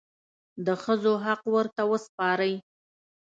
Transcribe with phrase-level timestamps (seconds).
[0.65, 2.53] د ښځو حق ورته وسپارئ.